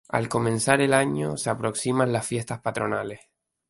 [0.09, 3.19] Al comenzar el nuevo año se aproximan las fiestas patronales.